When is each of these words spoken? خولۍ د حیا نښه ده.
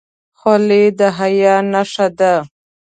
خولۍ 0.39 0.85
د 0.99 1.01
حیا 1.17 1.55
نښه 1.71 2.07
ده. 2.19 2.33